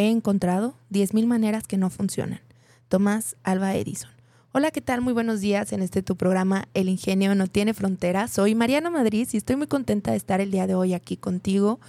[0.00, 2.40] He encontrado 10.000 maneras que no funcionan.
[2.88, 4.10] Tomás Alba Edison.
[4.52, 5.02] Hola, ¿qué tal?
[5.02, 8.30] Muy buenos días en este tu programa El Ingenio no tiene fronteras.
[8.30, 11.80] Soy Mariana Madrid y estoy muy contenta de estar el día de hoy aquí contigo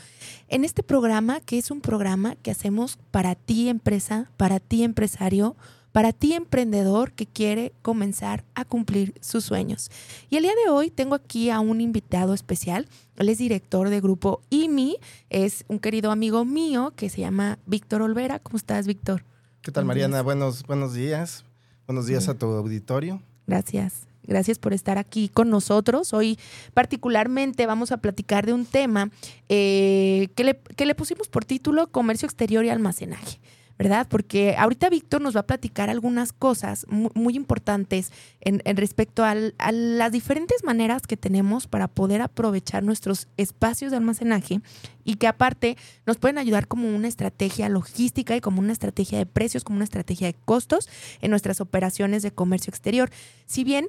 [0.50, 5.56] en este programa que es un programa que hacemos para ti empresa, para ti empresario,
[5.92, 9.90] para ti emprendedor que quiere comenzar a cumplir sus sueños.
[10.30, 12.88] Y el día de hoy tengo aquí a un invitado especial.
[13.18, 14.98] Él es director de grupo IMI,
[15.30, 18.40] es un querido amigo mío que se llama Víctor Olvera.
[18.40, 19.24] ¿Cómo estás, Víctor?
[19.62, 20.22] ¿Qué tal, Mariana?
[20.22, 21.44] Buenos, buenos días.
[21.88, 23.22] Buenos días a tu auditorio.
[23.48, 24.08] Gracias.
[24.24, 26.14] Gracias por estar aquí con nosotros.
[26.14, 26.38] Hoy
[26.74, 29.10] particularmente vamos a platicar de un tema
[29.50, 33.40] eh, que, le, que le pusimos por título Comercio Exterior y Almacenaje.
[33.82, 34.06] ¿Verdad?
[34.08, 40.12] Porque ahorita Víctor nos va a platicar algunas cosas muy, importantes en, respecto a las
[40.12, 44.62] diferentes maneras que tenemos para poder aprovechar nuestros espacios de almacenaje
[45.04, 49.26] y que aparte nos pueden ayudar como una estrategia logística y como una estrategia de
[49.26, 50.88] precios, como una estrategia de costos
[51.20, 53.10] en nuestras operaciones de comercio exterior.
[53.48, 53.88] Si bien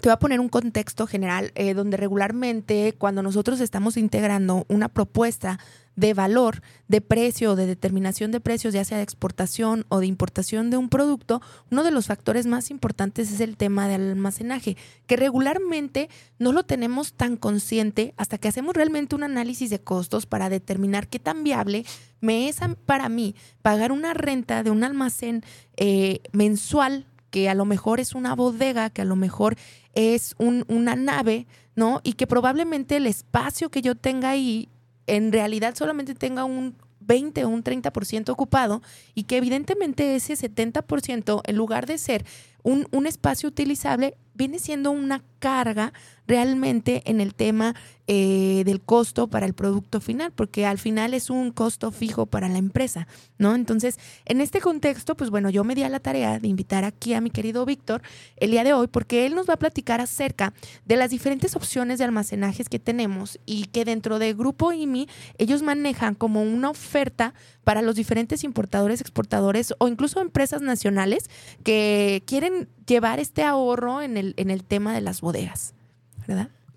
[0.00, 4.88] te voy a poner un contexto general eh, donde regularmente cuando nosotros estamos integrando una
[4.88, 5.58] propuesta
[5.96, 10.70] de valor, de precio, de determinación de precios, ya sea de exportación o de importación
[10.70, 15.16] de un producto, uno de los factores más importantes es el tema del almacenaje, que
[15.16, 20.48] regularmente no lo tenemos tan consciente hasta que hacemos realmente un análisis de costos para
[20.48, 21.84] determinar qué tan viable
[22.20, 25.44] me es para mí pagar una renta de un almacén
[25.76, 29.56] eh, mensual que a lo mejor es una bodega, que a lo mejor
[29.94, 32.00] es una nave, ¿no?
[32.04, 34.68] Y que probablemente el espacio que yo tenga ahí
[35.06, 38.82] en realidad solamente tenga un 20 o un 30% ocupado
[39.14, 42.24] y que evidentemente ese 70% en lugar de ser
[42.62, 45.92] un, un espacio utilizable viene siendo una carga
[46.30, 47.74] realmente en el tema
[48.06, 52.48] eh, del costo para el producto final, porque al final es un costo fijo para
[52.48, 53.08] la empresa,
[53.38, 53.54] ¿no?
[53.54, 57.14] Entonces, en este contexto, pues bueno, yo me di a la tarea de invitar aquí
[57.14, 58.02] a mi querido Víctor
[58.36, 60.52] el día de hoy, porque él nos va a platicar acerca
[60.84, 65.08] de las diferentes opciones de almacenajes que tenemos y que dentro del grupo IMI
[65.38, 71.28] ellos manejan como una oferta para los diferentes importadores, exportadores o incluso empresas nacionales
[71.62, 75.74] que quieren llevar este ahorro en el, en el tema de las bodegas,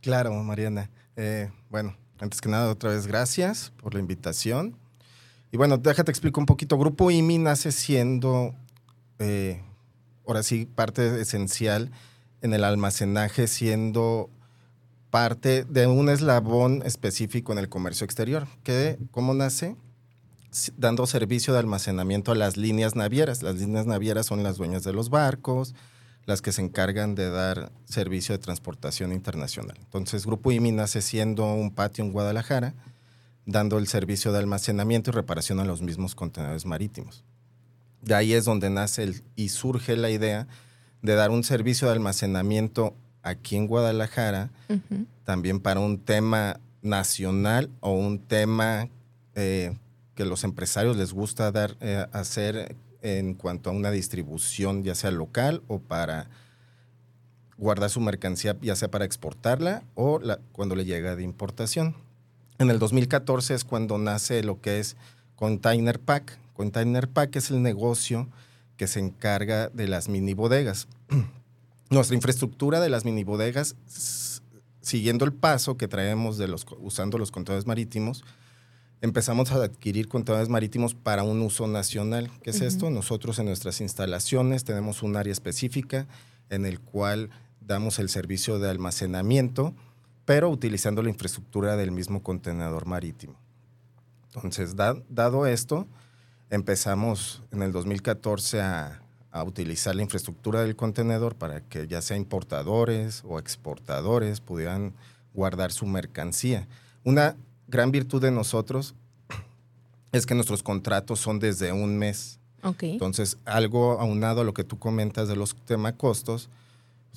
[0.02, 0.90] Claro, Mariana.
[1.16, 4.78] Eh, bueno, antes que nada, otra vez gracias por la invitación.
[5.52, 6.78] Y bueno, déjate explico un poquito.
[6.78, 8.56] Grupo IMI nace siendo,
[9.20, 9.62] eh,
[10.28, 11.92] ahora sí, parte esencial
[12.42, 14.30] en el almacenaje, siendo
[15.10, 18.48] parte de un eslabón específico en el comercio exterior.
[18.64, 19.76] ¿Qué, ¿Cómo nace?
[20.76, 23.44] Dando servicio de almacenamiento a las líneas navieras.
[23.44, 25.76] Las líneas navieras son las dueñas de los barcos,
[26.26, 29.78] las que se encargan de dar servicio de transportación internacional.
[29.80, 32.74] Entonces, Grupo IMI nace siendo un patio en Guadalajara,
[33.46, 37.24] dando el servicio de almacenamiento y reparación a los mismos contenedores marítimos.
[38.02, 40.48] De ahí es donde nace y surge la idea
[41.02, 44.50] de dar un servicio de almacenamiento aquí en Guadalajara,
[45.24, 48.90] también para un tema nacional o un tema
[49.36, 49.76] eh,
[50.16, 55.12] que los empresarios les gusta dar, eh, hacer en cuanto a una distribución, ya sea
[55.12, 56.30] local o para
[57.58, 60.20] guardar su mercancía, ya sea para exportarla o
[60.54, 61.96] cuando le llega de importación.
[62.58, 64.96] En el 2014 es cuando nace lo que es
[65.36, 66.40] Container Pack.
[66.54, 68.30] Container Pack es el negocio
[68.78, 70.88] que se encarga de las mini bodegas.
[71.90, 73.76] Nuestra infraestructura de las mini bodegas,
[74.82, 78.24] siguiendo el paso que traemos de los, usando los contenedores marítimos,
[79.04, 82.32] empezamos a adquirir contenedores marítimos para un uso nacional.
[82.42, 82.90] ¿Qué es esto?
[82.90, 86.08] Nosotros en nuestras instalaciones tenemos un área específica
[86.50, 87.30] en el cual
[87.60, 89.76] damos el servicio de almacenamiento,
[90.24, 93.36] pero utilizando la infraestructura del mismo contenedor marítimo.
[94.34, 95.86] Entonces, dado esto,
[96.50, 99.02] empezamos en el 2014 a,
[99.32, 104.94] a utilizar la infraestructura del contenedor para que ya sea importadores o exportadores pudieran
[105.34, 106.70] guardar su mercancía.
[107.04, 107.36] Una
[107.68, 108.96] gran virtud de nosotros
[110.12, 112.40] es que nuestros contratos son desde un mes.
[112.80, 116.50] Entonces, algo aunado a lo que tú comentas de los temas costos,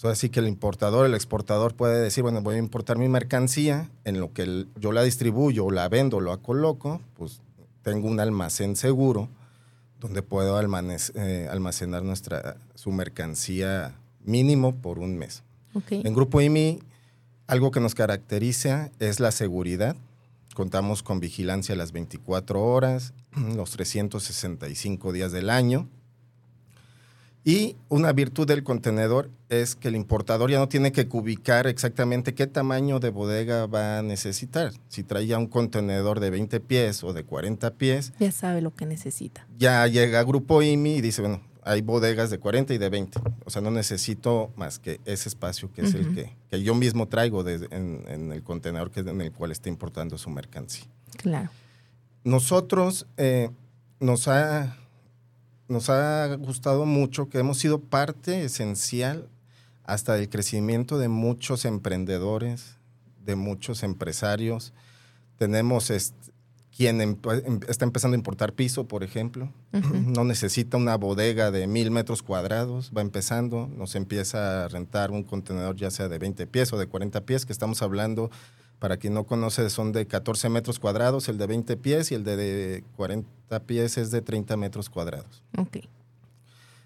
[0.01, 3.89] pues así que el importador, el exportador puede decir, bueno, voy a importar mi mercancía,
[4.05, 7.41] en lo que yo la distribuyo o la vendo, lo coloco, pues
[7.83, 9.29] tengo un almacén seguro
[10.01, 13.95] donde puedo eh, almacenar nuestra, su mercancía
[14.25, 15.43] mínimo por un mes.
[15.91, 16.81] En Grupo IMI,
[17.47, 19.97] algo que nos caracteriza es la seguridad.
[20.57, 23.13] Contamos con vigilancia las 24 horas,
[23.57, 25.91] los 365 días del año.
[27.45, 32.33] Y una virtud del contenedor es que el importador ya no tiene que ubicar exactamente
[32.35, 34.73] qué tamaño de bodega va a necesitar.
[34.89, 38.15] Si traía un contenedor de 20 pies o de 40 pies.
[38.19, 39.47] Ya sabe lo que necesita.
[39.59, 43.21] Ya llega Grupo IMI y dice, bueno, hay bodegas de 40 y de 20.
[43.45, 46.15] O sea, no necesito más que ese espacio que es el
[46.49, 50.87] que, yo mismo traigo en, el contenedor que, en el cual está importando su mercancía.
[51.19, 51.51] Claro.
[52.25, 53.51] Nosotros eh,
[54.01, 54.77] nos ha
[55.69, 59.29] nos ha gustado mucho, que hemos sido parte esencial
[59.85, 62.77] hasta del crecimiento de muchos emprendedores,
[63.25, 64.73] de muchos empresarios.
[65.39, 65.91] Tenemos
[66.77, 67.17] quien em,
[67.69, 69.51] está empezando a importar piso, por ejemplo.
[69.73, 75.23] No necesita una bodega de mil metros cuadrados, va empezando, nos empieza a rentar un
[75.23, 78.31] contenedor ya sea de 20 pies o de 40 pies, que estamos hablando
[78.79, 82.25] para quien no conoce, son de 14 metros cuadrados, el de 20 pies y el
[82.25, 85.43] de 40 pies es de 30 metros cuadrados.
[85.57, 85.79] Ok.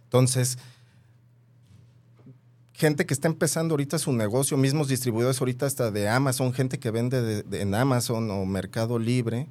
[0.05, 0.59] Entonces,
[2.75, 6.93] gente que está empezando ahorita su negocio, mismos distribuidores ahorita hasta de Amazon, gente que
[6.93, 9.49] vende en Amazon o Mercado Libre,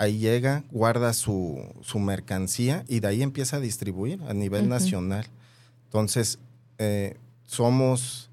[0.00, 1.62] ahí llega, guarda su,
[1.94, 5.26] mercancía y de ahí empieza a distribuir a nivel nacional.
[5.84, 6.38] Entonces,
[6.78, 8.30] eh, somos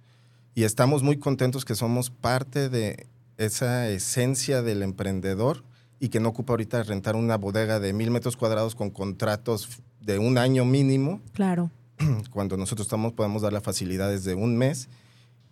[0.55, 3.05] y estamos muy contentos que somos parte de
[3.35, 5.63] esa esencia del emprendedor
[5.99, 10.19] y que no ocupa ahorita rentar una bodega de mil metros cuadrados con contratos de
[10.19, 11.21] un año mínimo.
[11.33, 11.69] Claro.
[12.31, 14.87] Cuando nosotros estamos, podemos dar las facilidades de un mes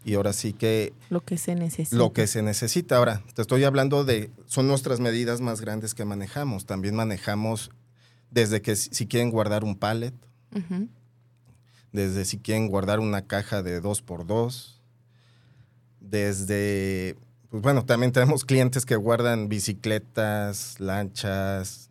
[0.06, 0.94] y ahora sí que...
[1.10, 1.98] Lo que se necesita.
[1.98, 2.98] Lo que se necesita.
[2.98, 6.68] Ahora, te estoy hablando de, son nuestras medidas más grandes que manejamos.
[6.68, 7.72] También manejamos
[8.30, 10.14] desde que si quieren guardar un pallet,
[11.92, 14.80] desde si quieren guardar una caja de dos por dos,
[16.00, 17.18] desde,
[17.50, 21.90] pues bueno, también tenemos clientes que guardan bicicletas, lanchas,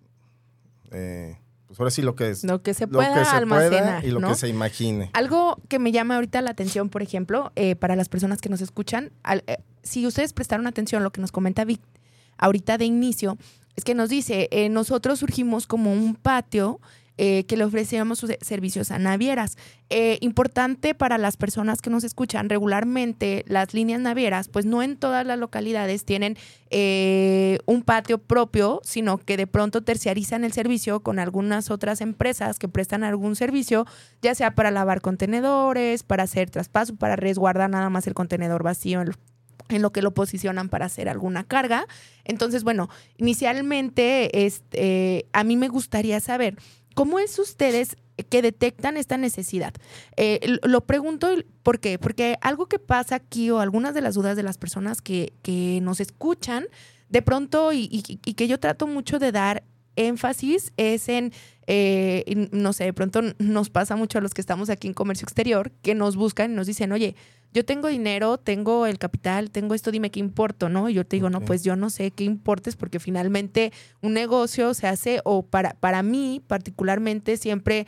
[0.92, 1.36] eh,
[1.76, 2.44] pues ahora sí lo que es.
[2.44, 4.04] Lo que se pueda almacenar.
[4.04, 5.10] y lo que se imagine.
[5.12, 8.60] Algo que me llama ahorita la atención, por ejemplo, eh, para las personas que nos
[8.60, 9.10] escuchan,
[9.46, 11.80] eh, si ustedes prestaron atención a lo que nos comenta Vic
[12.38, 13.36] ahorita de inicio,
[13.76, 16.80] es que nos dice, nosotros surgimos como un patio
[17.16, 19.56] eh, que le ofrecíamos sus servicios a navieras.
[19.88, 24.96] Eh, importante para las personas que nos escuchan regularmente, las líneas navieras, pues no en
[24.96, 26.36] todas las localidades tienen
[26.70, 32.58] eh, un patio propio, sino que de pronto terciarizan el servicio con algunas otras empresas
[32.58, 33.86] que prestan algún servicio,
[34.20, 39.04] ya sea para lavar contenedores, para hacer traspaso, para resguardar nada más el contenedor vacío
[39.68, 41.86] en lo que lo posicionan para hacer alguna carga.
[42.24, 46.56] Entonces, bueno, inicialmente este, a mí me gustaría saber
[46.94, 47.96] ¿Cómo es ustedes
[48.30, 49.74] que detectan esta necesidad?
[50.16, 51.28] Eh, lo pregunto,
[51.62, 51.98] ¿por qué?
[51.98, 55.32] Porque algo que pasa aquí o algunas de las dudas de las personas que,
[55.82, 56.66] nos escuchan,
[57.08, 59.64] de pronto, y, que yo trato mucho de dar
[59.96, 61.32] énfasis, es en,
[61.66, 65.24] eh, no sé, de pronto nos pasa mucho a los que estamos aquí en comercio
[65.24, 67.14] exterior, que nos buscan y nos dicen, oye,
[67.52, 70.88] yo tengo dinero, tengo el capital, tengo esto, dime qué importo, ¿no?
[70.88, 74.74] Y yo te digo, no, pues yo no sé qué importes porque finalmente un negocio
[74.74, 77.86] se hace, o para, para mí particularmente siempre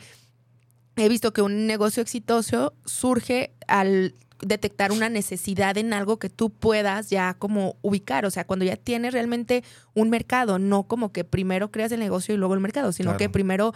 [0.95, 6.49] he visto que un negocio exitoso surge al detectar una necesidad en algo que tú
[6.49, 9.63] puedas ya como ubicar, o sea, cuando ya tienes realmente
[9.93, 13.29] un mercado, no como que primero creas el negocio y luego el mercado, sino que
[13.29, 13.73] primero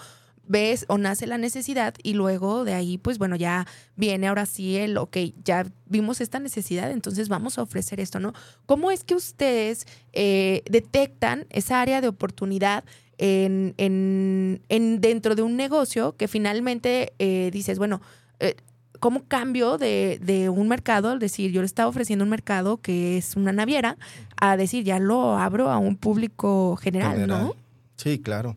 [0.47, 4.75] ves o nace la necesidad y luego de ahí, pues bueno, ya viene ahora sí
[4.77, 8.33] el, ok, ya vimos esta necesidad, entonces vamos a ofrecer esto, ¿no?
[8.65, 12.83] ¿Cómo es que ustedes eh, detectan esa área de oportunidad
[13.17, 18.01] en, en, dentro de un negocio que finalmente eh, dices, bueno,
[18.39, 18.55] eh,
[19.01, 21.10] ¿cómo cambio de, un mercado?
[21.10, 23.98] Al decir, yo le estaba ofreciendo un mercado que es una naviera,
[24.39, 27.27] a decir, ya lo abro a un público general.
[27.27, 27.55] ¿no?
[27.98, 28.55] Sí, claro.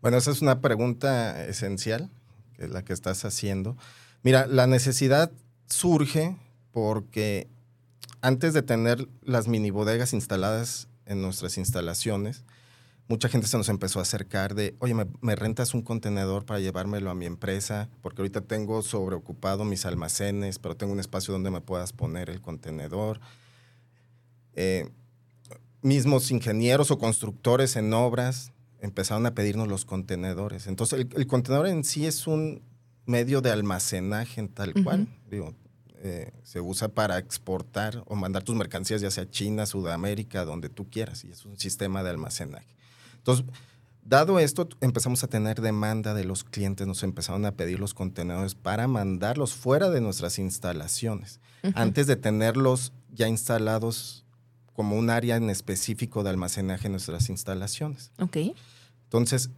[0.00, 2.08] Bueno, esa es una pregunta esencial,
[2.56, 3.76] que es la que estás haciendo.
[4.22, 5.30] Mira, la necesidad
[5.66, 6.36] surge
[6.72, 7.48] porque
[8.22, 12.44] antes de tener las mini bodegas instaladas en nuestras instalaciones,
[13.10, 17.10] mucha gente se nos empezó a acercar de, oye, ¿me, rentas un contenedor para llevármelo
[17.10, 17.90] a mi empresa?
[18.02, 22.40] Porque ahorita tengo sobreocupado mis almacenes, pero tengo un espacio donde me puedas poner el
[22.40, 23.20] contenedor.
[24.54, 24.88] Eh,
[25.82, 30.68] mismos ingenieros o constructores en obras empezaron a pedirnos los contenedores.
[30.68, 32.62] Entonces, el, contenedor en sí es un
[33.06, 35.08] medio de almacenaje en tal cual.
[35.28, 35.52] Digo,
[35.96, 40.88] eh, se usa para exportar o mandar tus mercancías ya sea China, Sudamérica, donde tú
[40.88, 42.79] quieras, y es un sistema de almacenaje.
[43.20, 43.46] Entonces,
[44.10, 48.54] Dado esto, empezamos a tener demanda de los clientes, nos empezaron a pedir los contenedores
[48.54, 51.38] para mandarlos fuera de nuestras instalaciones,
[51.74, 54.24] antes de tenerlos ya instalados
[54.72, 58.10] como un área en específico de almacenaje en nuestras instalaciones.
[58.18, 58.38] Ok.
[59.04, 59.50] Entonces,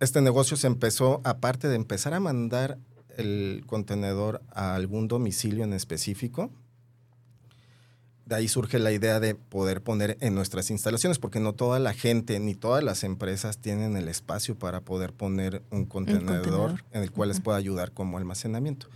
[0.00, 2.78] este negocio se empezó, aparte de empezar a mandar
[3.18, 6.50] el contenedor a algún domicilio en específico,
[8.32, 11.92] de ahí surge la idea de poder poner en nuestras instalaciones, porque no toda la
[11.92, 16.84] gente ni todas las empresas tienen el espacio para poder poner un contenedor, contenedor.
[16.92, 18.88] en el cual les pueda ayudar como almacenamiento.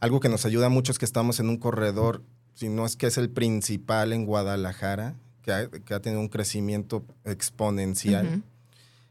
[0.00, 2.22] Algo que nos ayuda mucho es que estamos en un corredor,
[2.54, 6.28] si no es que es el principal en Guadalajara, que ha, que ha tenido un
[6.28, 8.42] crecimiento exponencial.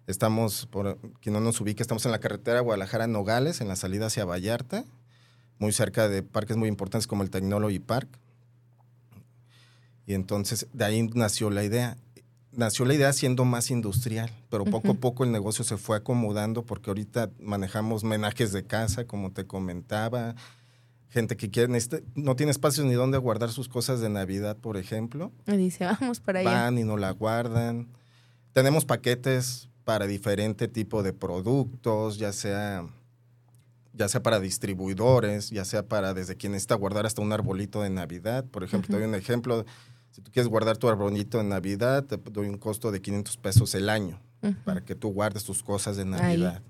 [0.08, 4.26] Estamos, por quien no nos ubique, estamos en la carretera Guadalajara-Nogales, en la salida hacia
[4.26, 4.84] Vallarta,
[5.58, 8.10] muy cerca de parques muy importantes como el Technology Park.
[10.10, 11.96] Y entonces de ahí nació la idea.
[12.52, 16.64] Nació la idea siendo más industrial, pero poco a poco el negocio se fue acomodando
[16.64, 20.34] porque ahorita manejamos menajes de casa, como te comentaba,
[21.10, 24.78] gente que quiere, necesita- no tiene espacios ni dónde guardar sus cosas de Navidad, por
[24.78, 26.50] ejemplo Me dice, vamos para allá.
[26.52, 27.88] van y no la guardan.
[28.54, 32.84] Tenemos paquetes para diferente tipo de productos, ya sea,
[33.94, 37.92] ya sea para distribuidores, ya sea para desde quien necesita guardar hasta un arbolito de
[37.92, 38.44] Navidad.
[38.46, 39.66] Por ejemplo, te doy un ejemplo.
[40.12, 43.74] Si tú quieres guardar tu arbolito de Navidad, te doy un costo de 500 pesos
[43.76, 44.20] el año
[44.66, 46.06] para que tú guardes tus cosas de.
[46.06, 46.62] Navidad.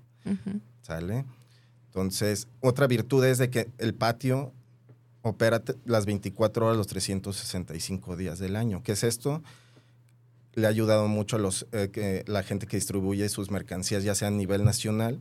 [0.82, 1.24] ¿Sale?
[1.86, 4.52] Entonces, otra virtud es de que el patio
[5.22, 8.82] opera las 24 horas, los 365 días del año.
[8.82, 9.42] ¿Qué es esto?
[10.54, 14.14] Le ha ayudado mucho a los, eh, que, la gente que distribuye sus mercancías, ya
[14.14, 15.20] sea a nivel nacional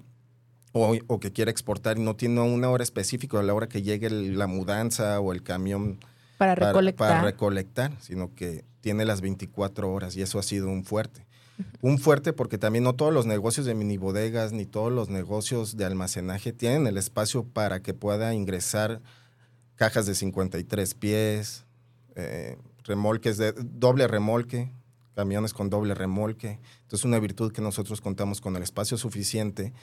[0.72, 3.82] o, o que quiere exportar y no tiene una hora específica a la hora que
[3.82, 6.00] llegue el- la mudanza o el camión
[6.40, 7.10] Para para, recolectar.
[7.10, 11.28] para recolectar, sino que tiene las 24 horas y eso ha sido un fuerte.
[11.82, 15.76] Un fuerte porque también no todos los negocios de mini bodegas ni todos los negocios
[15.76, 19.02] de almacenaje tienen el espacio para que pueda ingresar
[19.76, 21.66] cajas de 53 pies,
[22.16, 24.72] eh, remolques de doble remolque,
[25.16, 26.60] camiones con doble remolque.
[26.84, 29.74] Entonces una virtud que nosotros contamos con el espacio suficiente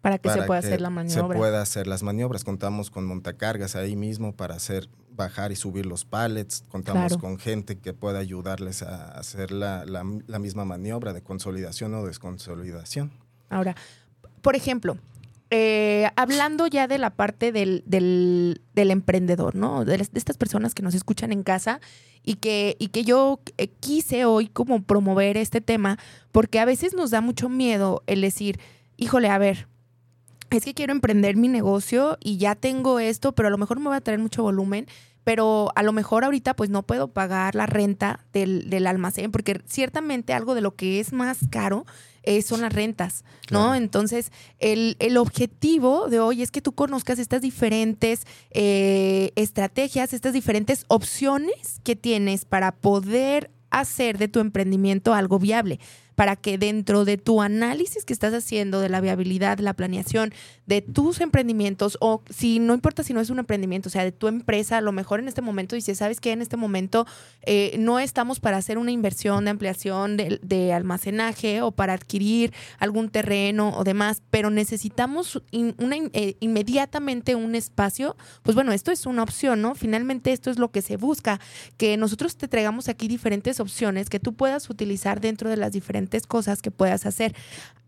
[0.00, 1.34] para que se para pueda que hacer la maniobra.
[1.34, 2.44] Se pueda hacer las maniobras.
[2.44, 6.64] Contamos con montacargas ahí mismo para hacer bajar y subir los pallets.
[6.68, 7.18] Contamos Claro.
[7.20, 12.06] con gente que pueda ayudarles a hacer la, la- la misma maniobra de consolidación o
[12.06, 13.10] desconsolidación.
[13.50, 13.76] Ahora,
[14.40, 14.96] por ejemplo,
[15.50, 19.84] eh, hablando ya de la parte del, del- del emprendedor, ¿no?
[19.84, 21.80] De, las- de estas personas que nos escuchan en casa
[22.22, 25.98] y que, y que yo eh, quise hoy como promover este tema,
[26.32, 28.60] porque a veces nos da mucho miedo el decir,
[28.96, 29.66] híjole, a ver,
[30.58, 33.88] es que quiero emprender mi negocio y ya tengo esto, pero a lo mejor me
[33.88, 34.86] va a traer mucho volumen,
[35.24, 39.60] pero a lo mejor ahorita pues no puedo pagar la renta del, del almacén, porque
[39.66, 41.86] ciertamente algo de lo que es más caro
[42.22, 43.60] eh, son las rentas, ¿no?
[43.60, 43.74] Claro.
[43.76, 50.34] Entonces, el, el objetivo de hoy es que tú conozcas estas diferentes eh, estrategias, estas
[50.34, 55.80] diferentes opciones que tienes para poder hacer de tu emprendimiento algo viable,
[56.20, 60.34] para que dentro de tu análisis que estás haciendo de la viabilidad, la planeación
[60.70, 64.12] de tus emprendimientos, o si no importa si no es un emprendimiento, o sea, de
[64.12, 66.30] tu empresa, a lo mejor en este momento dices, ¿sabes qué?
[66.30, 67.08] En este momento
[67.42, 73.08] eh, no estamos para hacer una inversión de ampliación de, almacenaje o para adquirir algún
[73.08, 79.60] terreno o demás, pero necesitamos eh, inmediatamente un espacio, pues bueno, esto es una opción,
[79.60, 79.74] ¿no?
[79.74, 81.40] Finalmente esto es lo que se busca,
[81.78, 86.28] que nosotros te traigamos aquí diferentes opciones que tú puedas utilizar dentro de las diferentes
[86.28, 87.34] cosas que puedas hacer.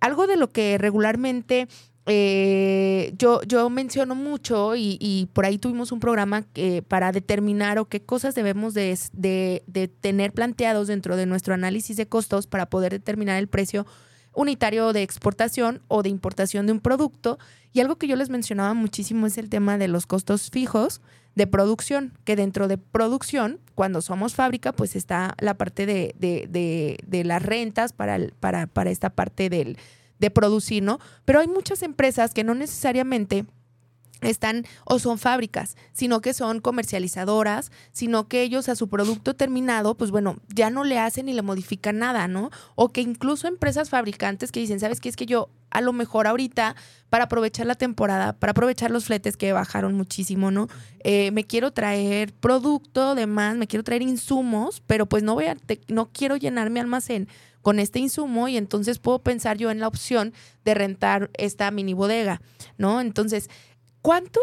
[0.01, 1.69] Algo de lo que regularmente
[2.07, 7.79] eh, yo, yo menciono mucho y, y por ahí tuvimos un programa que, para determinar
[7.79, 12.67] o qué cosas debemos de, de- tener planteados dentro de nuestro análisis de costos para
[12.67, 13.87] poder determinar el precio
[14.35, 17.39] unitario de exportación o de importación de un producto.
[17.73, 21.01] Y algo que yo les mencionaba muchísimo es el tema de los costos fijos
[21.35, 27.25] de producción, que dentro de producción, cuando somos fábrica, pues está la parte de, de-
[27.25, 29.79] las rentas para, para, para esta parte del,
[30.23, 31.01] de producir, ¿no?
[31.25, 33.45] Pero hay muchas empresas que no necesariamente
[34.23, 39.97] están o son fábricas, sino que son comercializadoras, sino que ellos a su producto terminado,
[39.97, 42.51] pues bueno, ya no le hacen ni le modifican nada, ¿no?
[42.77, 45.09] O que incluso empresas fabricantes que dicen, ¿sabes qué?
[45.09, 46.77] Es que yo a lo mejor ahorita,
[47.11, 50.69] para aprovechar la temporada, para aprovechar los fletes que bajaron muchísimo, ¿no?
[51.03, 55.57] Eh, me quiero traer producto, demás, me quiero traer insumos, pero pues no voy a,
[55.89, 57.27] no quiero llenar mi almacén
[57.63, 61.95] con este insumo y entonces puedo pensar yo en la opción de rentar esta mini
[61.95, 62.41] bodega,
[62.77, 63.01] ¿no?
[63.01, 63.49] Entonces,
[64.03, 64.41] ¿cuánto,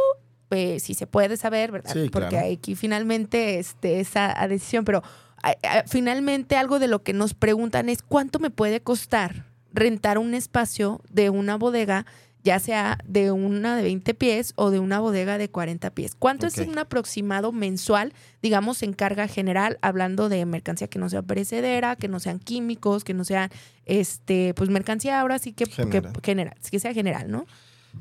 [0.52, 1.94] eh, si se puede saber, verdad?
[1.94, 2.48] Sí, Porque claro.
[2.52, 5.04] aquí finalmente este, esa decisión, pero
[5.44, 10.18] a- a- finalmente algo de lo que nos preguntan es cuánto me puede costar rentar
[10.18, 12.06] un espacio de una bodega,
[12.44, 16.16] ya sea de una de 20 pies o de una bodega de 40 pies.
[16.18, 21.22] ¿Cuánto es un aproximado mensual, digamos, en carga general, hablando de mercancía que no sea
[21.22, 23.50] perecedera, que no sean químicos, que no sean,
[23.86, 26.56] este, pues mercancía ahora sí que que- General.
[26.72, 27.46] que sea general, ¿no?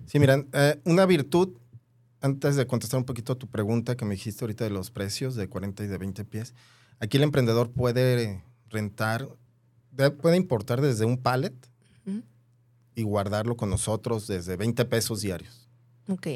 [0.07, 1.51] Sí, miran, eh, una virtud,
[2.21, 5.35] antes de contestar un poquito a tu pregunta que me dijiste ahorita de los precios
[5.35, 6.55] de 40 y de 20 pies,
[7.01, 9.29] aquí el emprendedor puede rentar,
[9.93, 11.55] de- puede importar desde un pallet.
[12.99, 15.69] Y guardarlo con nosotros desde 20 pesos diarios.
[16.09, 16.27] Ok.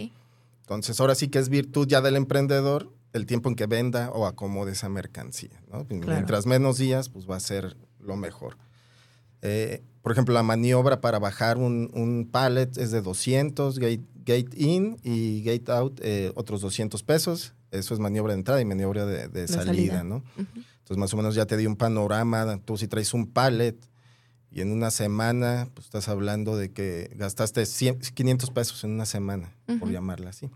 [0.60, 4.26] Entonces, ahora sí que es virtud ya del emprendedor el tiempo en que venda o
[4.26, 5.60] acomode esa mercancía.
[5.72, 5.84] ¿no?
[5.88, 8.58] Mientras menos días, pues va a ser lo mejor.
[9.42, 14.56] Eh, por ejemplo, la maniobra para bajar un, un pallet es de 200, gate, gate
[14.56, 17.54] in y gate out eh, otros 200 pesos.
[17.72, 20.04] Eso es maniobra de entrada y maniobra de, de salida, salida.
[20.04, 20.18] ¿no?
[20.38, 20.46] Ujú.
[20.54, 22.60] Entonces, más o menos ya te di un panorama.
[22.64, 23.76] Tú si traes un pallet
[24.52, 29.06] y en una semana, pues estás hablando de que gastaste 100, 500 pesos en una
[29.06, 30.50] semana, por llamarla así.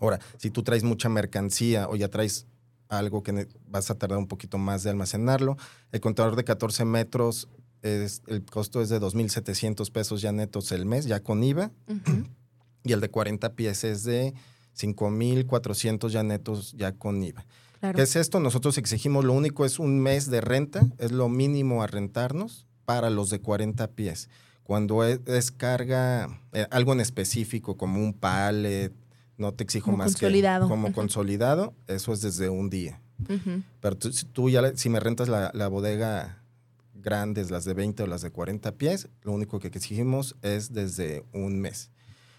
[0.00, 2.46] Ahora, si tú traes mucha mercancía o ya traes
[2.88, 5.56] algo que vas a tardar un poquito más de almacenarlo,
[5.92, 7.48] el contador de 14 metros,
[7.80, 11.70] es, el costo es de 2.700 pesos ya netos el mes, ya con IVA,
[12.84, 14.34] y el de 40 pies es de
[14.78, 17.46] 5.400 ya netos ya con IVA.
[17.80, 17.96] Claro.
[17.96, 18.40] ¿Qué es esto?
[18.40, 23.08] Nosotros exigimos lo único es un mes de renta, es lo mínimo a rentarnos para
[23.08, 24.28] los de 40 pies.
[24.64, 28.92] Cuando es, es carga, eh, algo en específico, como un pallet,
[29.38, 30.66] no te exijo Como más consolidado.
[30.66, 33.00] que como consolidado, eso es desde un día.
[33.80, 36.42] Pero tú, tú ya, si me rentas la, la bodega
[36.94, 41.24] grandes, las de 20 o las de 40 pies, lo único que exigimos es desde
[41.32, 41.92] un mes.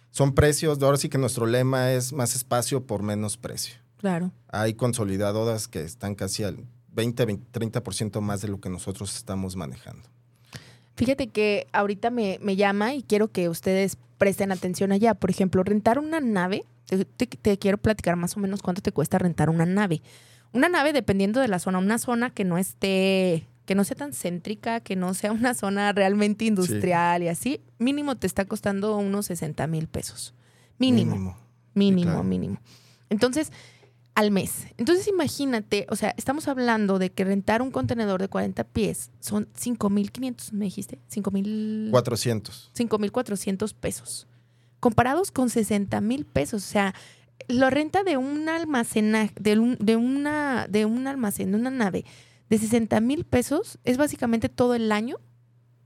[0.10, 3.76] Son precios, ahora sí que nuestro lema es más espacio por menos precio.
[3.96, 4.34] Claro.
[4.50, 9.56] Hay consolidadoras que están casi al 20, 20 30% más de lo que nosotros estamos
[9.56, 10.10] manejando.
[11.06, 15.14] Fíjate que ahorita me, me llama y quiero que ustedes presten atención allá.
[15.16, 18.92] Por ejemplo, rentar una nave, te, te- te quiero platicar más o menos cuánto te
[18.92, 20.02] cuesta rentar una nave.
[20.54, 24.14] Una nave dependiendo de la zona, una zona que no esté, que no sea tan
[24.14, 29.26] céntrica, que no sea una zona realmente industrial y así, mínimo te está costando unos
[29.26, 30.36] 60 mil pesos.
[30.78, 31.36] Mínimo.
[31.74, 32.24] Mínimo, claro.
[32.24, 32.58] mínimo.
[33.10, 33.52] Entonces,
[34.14, 34.68] al mes.
[34.78, 39.48] Entonces, imagínate, o sea, estamos hablando de que rentar un contenedor de 40 pies son
[39.54, 41.92] 5.500, me dijiste, 5.000...
[41.92, 42.72] 400.
[42.76, 44.28] 5.400 pesos.
[44.80, 46.64] Comparados con 60 mil pesos.
[46.64, 46.94] O sea,
[47.48, 52.04] la renta de un almacenaje, de, un, de, una, de un almacén, de una nave,
[52.50, 55.18] de 60 mil pesos es básicamente todo el año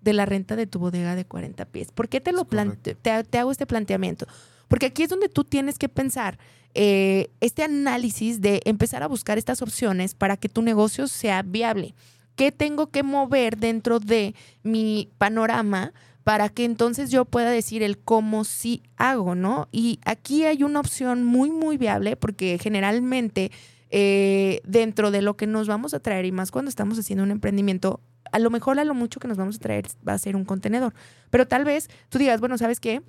[0.02, 1.92] de la renta de tu bodega de 40 pies.
[1.92, 4.26] ¿Por qué te, lo plante- te, te hago este planteamiento?
[4.68, 6.40] Porque aquí es donde tú tienes que pensar
[6.76, 11.96] eh, este análisis de empezar a buscar estas opciones para que tu negocio sea viable.
[12.36, 15.94] ¿Qué tengo que mover dentro de mi panorama
[16.26, 19.70] para que entonces yo pueda decir el cómo sí hago, ¿no?
[19.72, 23.52] Y aquí hay una opción muy, muy viable porque generalmente
[23.90, 27.32] eh, dentro de lo que nos vamos a traer y más cuando estamos haciendo un
[27.32, 28.02] emprendimiento,
[28.34, 30.44] a lo mejor a lo mucho que nos vamos a traer va a ser un
[30.44, 30.94] contenedor.
[31.30, 33.02] Pero tal vez tú digas, bueno, ¿sabes qué?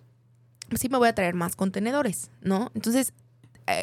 [0.79, 2.71] Sí me voy a traer más contenedores, ¿no?
[2.75, 3.13] Entonces,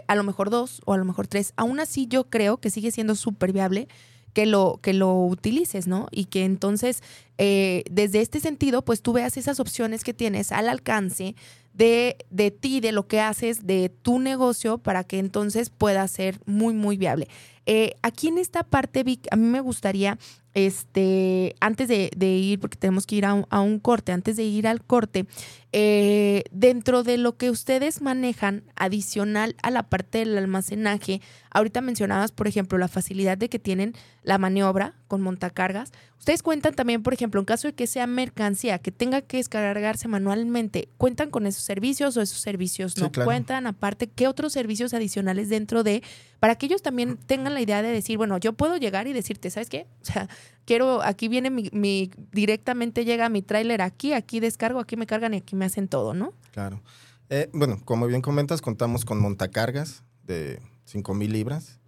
[0.08, 1.54] a lo mejor dos o a lo mejor tres.
[1.56, 3.88] Aún así yo creo que sigue siendo súper viable
[4.34, 6.08] que lo, que lo utilices, ¿no?
[6.12, 7.02] Y que entonces,
[7.38, 11.36] eh, desde este sentido, pues tú veas esas opciones que tienes al alcance
[11.74, 16.39] de, de ti, de lo que haces, de tu negocio, para que entonces pueda ser
[16.46, 17.28] muy, muy viable.
[17.65, 20.17] Eh, aquí en esta parte, Vic, a mí me gustaría,
[20.54, 24.84] este, antes de, ir, porque tenemos que ir a un corte, antes de ir al
[24.84, 25.26] corte,
[25.75, 32.31] eh, dentro de lo que ustedes manejan adicional a la parte del almacenaje, ahorita mencionabas,
[32.31, 35.91] por ejemplo, la facilidad de que tienen la maniobra con montacargas.
[36.19, 40.07] Ustedes cuentan también, por ejemplo, en caso de que sea mercancía que tenga que descargarse
[40.07, 43.25] manualmente, ¿cuentan con esos servicios o esos servicios no Sí, claro.
[43.27, 43.67] cuentan?
[43.67, 46.01] Aparte, ¿qué otros servicios adicionales dentro de,
[46.39, 49.49] para que ellos también tengan la idea de decir, bueno, yo puedo llegar y decirte,
[49.49, 49.88] ¿sabes qué?
[50.01, 50.29] O sea,
[50.65, 55.34] quiero, aquí viene mi, mi directamente llega mi tráiler aquí, aquí descargo, aquí me cargan
[55.34, 56.34] y aquí me hacen todo, ¿no?
[56.52, 56.82] Claro.
[57.30, 60.60] Eh, bueno, como bien comentas, contamos con montacargas de
[60.91, 61.80] 5.000 libras.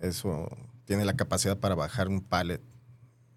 [0.00, 0.48] Eso
[0.84, 2.60] tiene la capacidad para bajar un pallet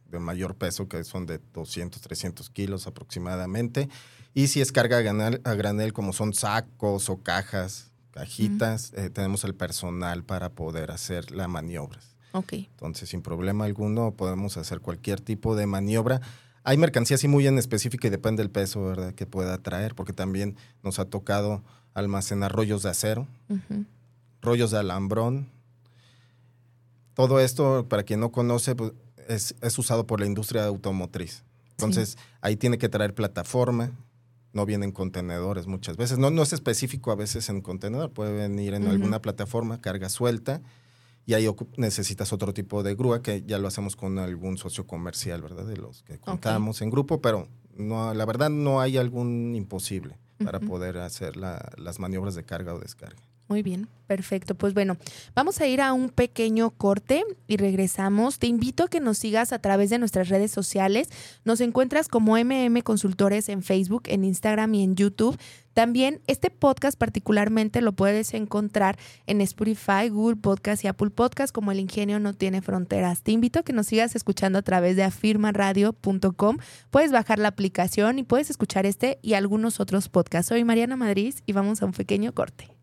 [0.09, 3.89] de mayor peso, que son de 200, 300 kilos aproximadamente.
[4.33, 9.09] Y si es carga a granel, a granel como son sacos o cajas, cajitas, eh,
[9.09, 12.16] tenemos el personal para poder hacer las maniobras.
[12.31, 12.53] Ok.
[12.53, 16.21] Entonces, sin problema alguno, podemos hacer cualquier tipo de maniobra.
[16.63, 20.13] Hay mercancía así muy en específica y depende del peso, ¿verdad?, que pueda traer, porque
[20.13, 21.63] también nos ha tocado
[21.93, 23.27] almacenar rollos de acero,
[24.41, 25.47] rollos de alambrón.
[27.13, 28.91] Todo esto, para quien no conoce, pues,
[29.27, 31.43] es, es usado por la industria automotriz.
[31.71, 33.91] Entonces, ahí tiene que traer plataforma,
[34.53, 36.17] no vienen contenedores muchas veces.
[36.17, 40.61] No, no es específico a veces en contenedor, puede venir en alguna plataforma, carga suelta,
[41.27, 45.41] y ahí necesitas otro tipo de grúa que ya lo hacemos con algún socio comercial,
[45.41, 45.65] ¿verdad?
[45.65, 50.61] De los que contamos en grupo, pero no, la verdad no hay algún imposible para
[50.61, 53.21] poder hacer las maniobras de carga o descarga.
[53.49, 54.55] Muy bien, perfecto.
[54.55, 54.97] Pues bueno,
[55.33, 58.39] vamos a ir a un pequeño corte y regresamos.
[58.39, 61.09] Te invito a que nos sigas a través de nuestras redes sociales.
[61.45, 65.37] Nos encuentras como MM Consultores en Facebook, en Instagram y en YouTube.
[65.77, 71.71] También este podcast particularmente lo puedes encontrar en Spotify, Google Podcast y Apple Podcast como
[71.71, 73.21] El Ingenio no tiene fronteras.
[73.21, 76.57] Te invito a que nos sigas escuchando a través de afirmaradio.com.
[76.89, 80.49] Puedes bajar la aplicación y puedes escuchar este y algunos otros podcasts.
[80.49, 82.76] Soy Mariana Madrid y vamos a un pequeño corte.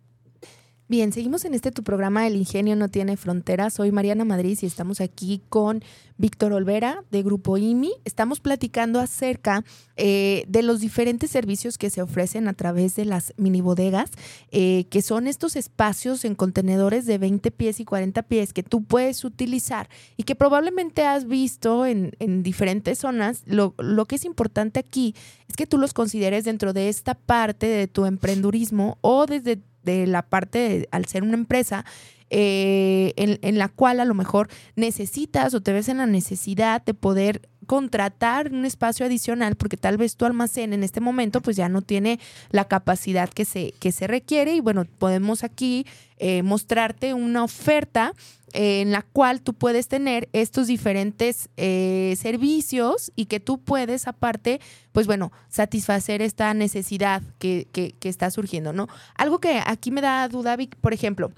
[0.87, 3.73] Bien, seguimos en este tu programa El Ingenio no tiene fronteras.
[3.73, 5.83] Soy Mariana Madrid y estamos aquí con
[6.19, 7.91] Víctor Olvera de Grupo IMI.
[8.05, 9.65] Estamos platicando acerca
[9.97, 14.11] eh, de los diferentes servicios que se ofrecen a través de las mini bodegas,
[14.53, 18.85] eh, que son estos espacios en contenedores de 20 pies y 40 pies que tú
[18.85, 23.43] puedes utilizar y que probablemente has visto en, en diferentes zonas.
[23.47, 25.15] Lo, lo que es importante aquí
[25.49, 30.07] es que tú los consideres dentro de esta parte de tu emprendurismo o desde de
[30.07, 31.85] la parte, al ser una empresa,
[32.31, 36.93] eh, en, la cual a lo mejor necesitas o te ves en la necesidad de
[36.93, 41.69] poder contratar un espacio adicional porque tal vez tu almacén en este momento pues ya
[41.69, 42.19] no tiene
[42.51, 45.87] la capacidad que se, que se requiere y bueno, podemos aquí
[46.19, 48.15] eh, mostrarte una oferta
[48.55, 54.61] eh, en la cual tú puedes tener estos diferentes servicios y que tú puedes aparte,
[54.93, 58.89] pues bueno, satisfacer esta necesidad que, que, que está surgiendo, ¿no?
[59.15, 61.33] Algo que aquí me da duda, Vic, por ejemplo,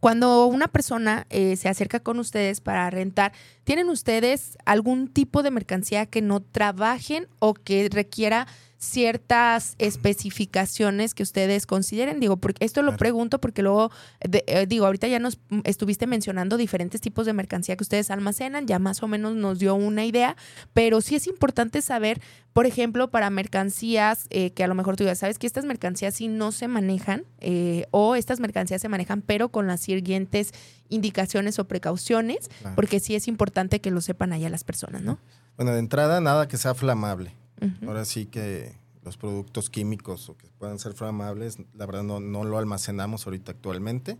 [0.00, 3.32] cuando una persona eh, se acerca con ustedes para rentar,
[3.64, 8.46] ¿tienen ustedes algún tipo de mercancía que no trabajen o que requiera
[8.80, 12.18] ciertas especificaciones que ustedes consideren?
[12.18, 13.90] Digo, porque esto lo pregunto porque luego,
[14.20, 18.78] eh, digo, ahorita ya nos estuviste mencionando diferentes tipos de mercancía que ustedes almacenan, ya
[18.78, 20.34] más o menos nos dio una idea,
[20.72, 22.22] pero sí es importante saber,
[22.54, 26.14] por ejemplo, para mercancías eh, que a lo mejor tú ya sabes que estas mercancías
[26.14, 30.52] sí no se manejan eh, o estas mercancías se manejan, pero con las siguientes
[30.88, 35.18] indicaciones o precauciones, porque sí es importante que lo sepan allá las personas, ¿no?
[35.56, 37.39] Bueno, de entrada, nada que sea flamable.
[37.86, 42.44] Ahora sí que los productos químicos o que puedan ser flamables, la verdad no, no
[42.44, 44.18] lo almacenamos ahorita actualmente,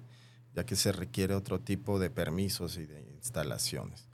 [0.54, 4.08] ya que se requiere otro tipo de permisos y de instalaciones.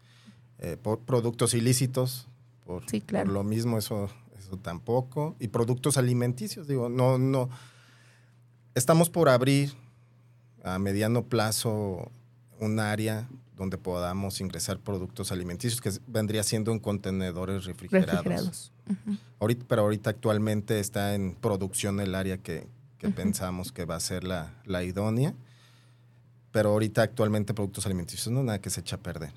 [0.59, 2.29] Eh, por productos ilícitos,
[2.65, 2.83] por,
[3.29, 4.09] lo mismo eso,
[4.39, 5.37] eso tampoco.
[5.39, 7.49] Y productos alimenticios, digo, no, no.
[8.75, 9.73] Estamos por abrir
[10.65, 12.11] a mediano plazo
[12.59, 18.73] un área donde podamos ingresar productos alimenticios, que vendría siendo en contenedores refrigerados.
[19.41, 22.67] Ahorita, pero ahorita actualmente está en producción el área que,
[23.15, 24.53] pensamos que va a ser la,
[24.85, 25.35] idónea.
[26.51, 29.31] Pero ahorita actualmente productos alimenticios no nada que se echa a perder.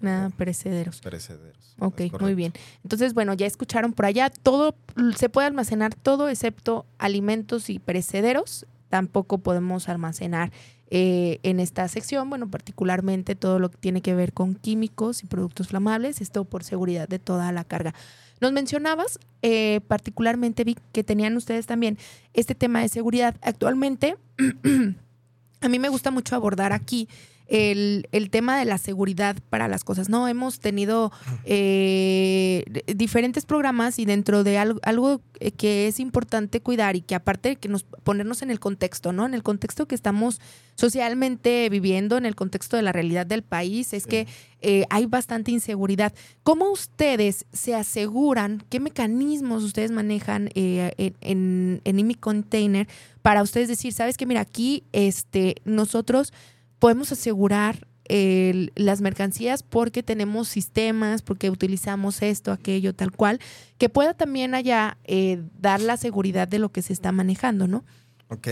[0.00, 1.00] Nada, perecederos.
[1.00, 1.74] Perecederos.
[1.80, 2.52] Ok, muy bien.
[2.82, 4.76] Entonces, bueno, ya escucharon por allá, todo,
[5.16, 8.66] se puede almacenar todo excepto alimentos y perecederos.
[8.88, 10.52] Tampoco podemos almacenar
[10.90, 15.26] eh, en esta sección, bueno, particularmente todo lo que tiene que ver con químicos y
[15.26, 17.94] productos flamables, esto por seguridad de toda la carga.
[18.40, 21.98] Nos mencionabas eh, particularmente, Vic, que tenían ustedes también
[22.34, 23.36] este tema de seguridad.
[23.42, 24.16] Actualmente,
[25.60, 27.08] a mí me gusta mucho abordar aquí
[27.48, 30.08] el, tema de la seguridad para las cosas.
[30.08, 31.10] No, hemos tenido
[31.44, 35.22] eh, diferentes programas y dentro de algo, algo,
[35.56, 39.24] que es importante cuidar y que aparte que nos ponernos en el contexto, ¿no?
[39.24, 40.40] En el contexto que estamos
[40.74, 44.26] socialmente viviendo, en el contexto de la realidad del país, es que
[44.60, 46.12] eh, hay bastante inseguridad.
[46.42, 52.88] ¿Cómo ustedes se aseguran, qué mecanismos ustedes manejan eh, en, en IMI Container
[53.22, 56.32] para ustedes decir, sabes que mira, aquí este, nosotros
[56.78, 63.38] podemos asegurar las mercancías porque tenemos sistemas, porque utilizamos esto, aquello, tal cual,
[63.76, 67.84] que pueda también allá eh, dar la seguridad de lo que se está manejando, ¿no?
[68.28, 68.48] Ok.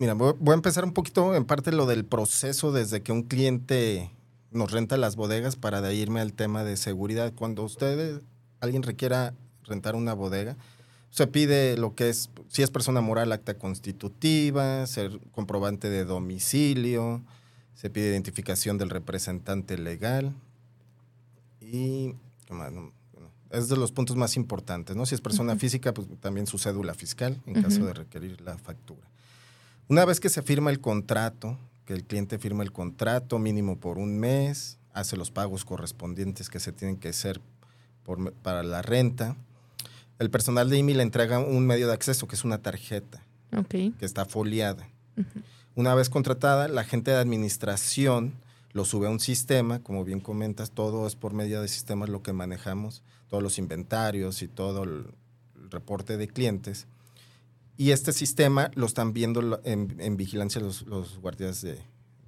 [0.00, 4.10] Mira, voy, a empezar un poquito en parte lo del proceso desde que un cliente
[4.50, 7.32] nos renta las bodegas para de irme al tema de seguridad.
[7.34, 8.20] Cuando ustedes,
[8.60, 10.56] alguien requiera rentar una bodega,
[11.10, 17.22] se pide lo que es, si es persona moral, acta constitutiva, ser comprobante de domicilio,
[17.74, 20.34] se pide identificación del representante legal
[21.60, 22.14] y
[23.50, 25.06] es de los puntos más importantes, ¿no?
[25.06, 29.06] Si es persona física, pues también su cédula fiscal en caso de requerir la factura.
[29.88, 33.96] Una vez que se firma el contrato, que el cliente firma el contrato mínimo por
[33.98, 37.40] un mes, hace los pagos correspondientes que se tienen que hacer
[38.04, 39.36] por- para la renta.
[40.18, 43.22] El personal de IMI le entrega un medio de acceso, que es una tarjeta,
[43.98, 44.88] que está foliada.
[45.74, 48.34] Una vez contratada, la gente de administración
[48.72, 52.22] lo sube a un sistema, como bien comentas, todo es por medio de sistemas lo
[52.22, 55.06] que manejamos, todos los inventarios y todo el,
[55.70, 56.86] reporte de clientes.
[57.76, 61.78] Y este sistema lo están viendo en, en vigilancia los, los guardias de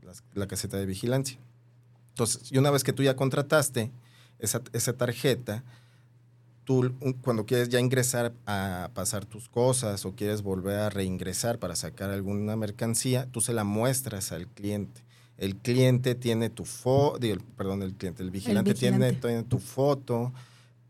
[0.02, 1.38] las- la caseta de vigilancia.
[2.10, 3.90] Entonces, y una vez que tú ya contrataste
[4.40, 5.64] esa, esa tarjeta,
[6.70, 11.74] tú cuando quieres ya ingresar a pasar tus cosas o quieres volver a reingresar para
[11.74, 15.02] sacar alguna mercancía, tú se la muestras al cliente.
[15.36, 19.28] El cliente tiene tu foto, perdón, el cliente, el vigilante, Tiene, vigilante.
[19.28, 20.32] tiene tu foto,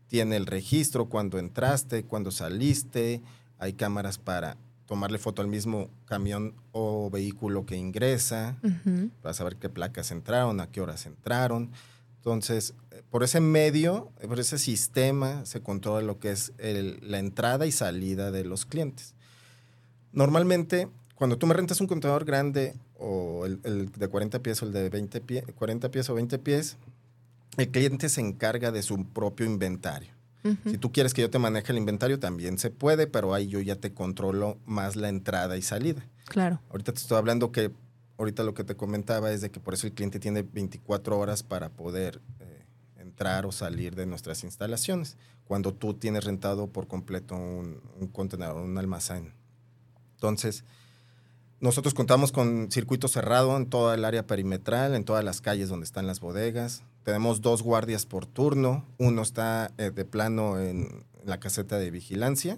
[0.07, 3.23] tiene el registro cuando entraste, cuando saliste,
[3.57, 8.55] hay cámaras para tomarle foto al mismo camión o vehículo que ingresa
[9.23, 11.71] para saber qué placas entraron, a qué horas entraron.
[12.17, 12.75] Entonces,
[13.09, 17.71] por ese medio, por ese sistema, se controla lo que es el- la entrada y
[17.71, 19.13] salida de los clientes.
[20.13, 24.65] Normalmente, cuando tú me rentas un contenedor grande, o el, el de 40 pies o
[24.65, 26.77] el de 20 pie- 40 pies o 20 pies,
[27.57, 30.09] el cliente se encarga de su propio inventario.
[30.65, 33.59] Si tú quieres que yo te maneje el inventario, también se puede, pero ahí yo
[33.59, 36.03] ya te controlo más la entrada y salida.
[36.25, 36.59] Claro.
[36.71, 37.69] Ahorita te estoy hablando que,
[38.17, 41.43] ahorita lo que te comentaba es de que por eso el cliente tiene 24 horas
[41.43, 42.21] para poder
[43.21, 48.57] entrar o salir de nuestras instalaciones, cuando tú tienes rentado por completo un, un contenedor,
[48.57, 49.35] un almacén.
[50.15, 50.63] Entonces,
[51.59, 55.83] nosotros contamos con circuito cerrado en toda el área perimetral, en todas las calles donde
[55.83, 56.81] están las bodegas.
[57.03, 58.87] Tenemos dos guardias por turno.
[58.97, 62.57] Uno está eh, de plano en la caseta de vigilancia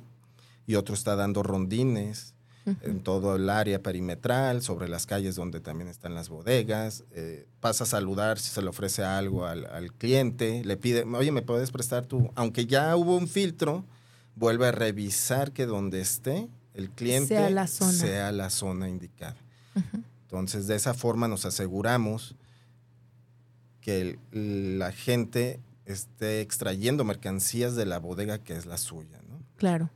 [0.66, 2.33] y otro está dando rondines
[2.66, 7.04] en todo el área perimetral, sobre las calles donde también están las bodegas.
[7.12, 10.64] Eh, pasa a saludar si se le ofrece algo al, al cliente.
[10.64, 12.32] Le pide, oye, ¿me puedes prestar tu...?
[12.36, 13.84] Aunque ya hubo un filtro,
[14.36, 17.92] vuelve a revisar que donde esté el cliente Sea la zona.
[17.92, 19.36] sea la zona indicada.
[20.24, 22.36] Entonces, de esa forma nos aseguramos
[23.82, 29.40] que el- la gente esté extrayendo mercancías de la bodega que es la suya, ¿no?
[29.58, 29.90] Claro.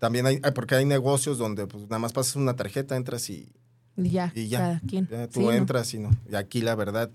[0.00, 3.52] También hay, porque hay negocios donde pues, nada más pasas una tarjeta, entras y,
[3.96, 4.58] Y ya, y ya.
[4.58, 5.06] cada quien.
[5.08, 5.52] ya tú Sí, ¿no?
[5.52, 6.10] entras y no.
[6.28, 7.10] Y aquí la verdad,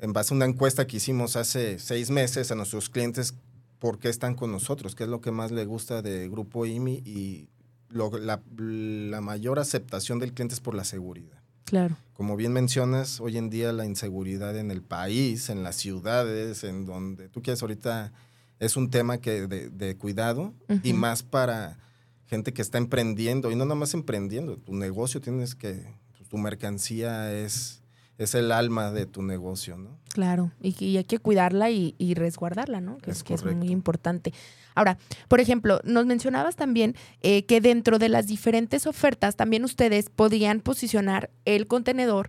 [0.00, 3.34] en base a una encuesta que hicimos hace seis meses a nuestros clientes,
[3.78, 4.94] ¿por qué están con nosotros?
[4.96, 7.02] ¿Qué es lo que más le gusta de Grupo IMI?
[7.04, 7.48] Y
[7.90, 11.38] lo- la, la mayor aceptación del cliente es por la seguridad.
[11.64, 11.96] Claro.
[12.14, 16.86] Como bien mencionas, hoy en día la inseguridad en el país, en las ciudades, en
[16.86, 18.12] donde tú quieres ahorita,
[18.58, 21.76] es un tema que de, de cuidado y más para
[22.26, 26.38] gente que está emprendiendo y no nada más emprendiendo, tu negocio tienes que, pues, tu
[26.38, 27.82] mercancía es,
[28.18, 29.98] es el alma de tu negocio, ¿no?
[30.12, 32.98] Claro, y, hay que cuidarla y, y resguardarla, ¿no?
[32.98, 34.32] Que es, Es que es muy importante.
[34.76, 40.10] Ahora, por ejemplo, nos mencionabas también eh, que dentro de las diferentes ofertas también ustedes
[40.10, 42.28] podían posicionar el contenedor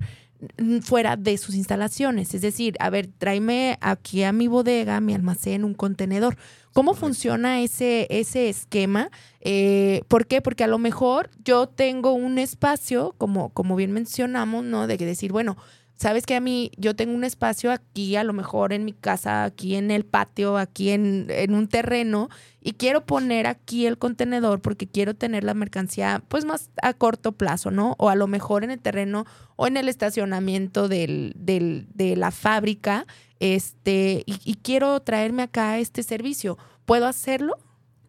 [0.57, 2.33] mm, fuera de sus instalaciones.
[2.33, 6.37] Es decir, a ver, tráeme aquí a mi bodega, a mi almacén, un contenedor.
[6.77, 7.07] ¿Cómo Correcto.
[7.07, 9.09] funciona ese, ese esquema?
[9.41, 10.43] Eh, ¿Por qué?
[10.43, 14.85] Porque a lo mejor yo tengo un espacio, como, como bien mencionamos, ¿no?
[14.85, 15.57] De que decir, bueno,
[15.95, 19.43] sabes que a mí yo tengo un espacio aquí, a lo mejor en mi casa,
[19.43, 22.29] aquí en el patio, aquí en, en un terreno,
[22.61, 27.31] y quiero poner aquí el contenedor porque quiero tener la mercancía pues más a corto
[27.31, 27.95] plazo, ¿no?
[27.97, 32.29] O a lo mejor en el terreno o en el estacionamiento del, del- de la
[32.29, 33.07] fábrica,
[33.39, 36.57] este, y, quiero traerme acá este servicio.
[36.85, 37.57] ¿Puedo hacerlo?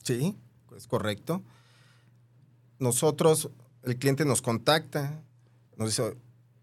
[0.03, 0.37] Sí,
[0.77, 1.43] es correcto.
[2.79, 3.51] Nosotros,
[3.83, 5.23] el cliente nos contacta,
[5.77, 6.17] nos dice,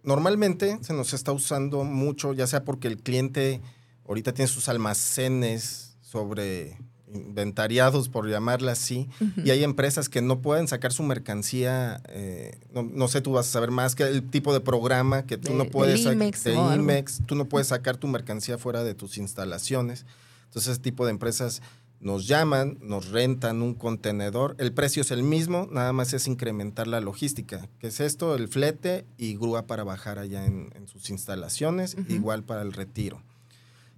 [0.04, 3.62] normalmente se nos está usando mucho, ya sea porque el cliente
[4.08, 6.78] ahorita tiene sus almacenes sobre
[7.16, 9.08] inventariados, por llamarla así,
[9.44, 13.48] y hay empresas que no pueden sacar su mercancía, eh, no, no sé, tú vas
[13.48, 16.54] a saber más que el tipo de programa que tú De- no puedes IMEX de.
[16.56, 20.06] IMEX, tú no puedes sacar tu mercancía fuera de tus instalaciones.
[20.46, 21.62] Entonces, ese tipo de empresas
[22.00, 24.56] nos llaman, nos rentan un contenedor.
[24.60, 27.68] El precio es el mismo, nada más es incrementar la logística.
[27.80, 28.36] ¿Qué es esto?
[28.36, 33.22] El flete y grúa para bajar allá en, en sus instalaciones, igual para el retiro.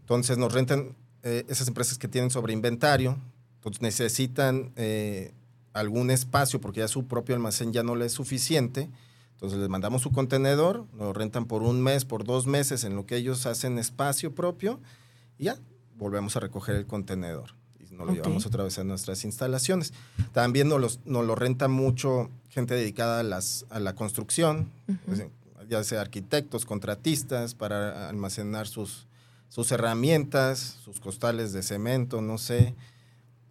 [0.01, 0.95] Entonces nos rentan
[1.27, 3.17] eh, esas empresas que tienen sobre inventario,
[3.61, 5.33] pues necesitan eh,
[5.73, 8.89] algún espacio porque ya su propio almacén ya no le es suficiente.
[9.33, 13.05] Entonces les mandamos su contenedor, lo rentan por un mes, por dos meses en lo
[13.05, 14.79] que ellos hacen espacio propio
[15.37, 15.57] y ya
[15.95, 19.93] volvemos a recoger el contenedor y nos lo llevamos otra vez a nuestras instalaciones.
[20.33, 24.71] También nos, los- nos lo renta mucho gente dedicada a, las, a la construcción,
[25.05, 25.23] pues,
[25.69, 29.05] ya sea arquitectos, contratistas, para almacenar sus
[29.49, 32.75] sus herramientas, sus costales de cemento, no sé.